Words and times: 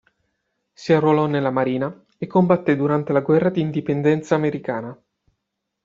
Si 0.73 0.93
arruolò 0.93 1.27
nella 1.27 1.51
Marina 1.51 2.05
e 2.17 2.25
combatté 2.25 2.75
durante 2.75 3.13
la 3.13 3.19
guerra 3.19 3.51
d'indipendenza 3.51 4.33
americana. 4.33 4.99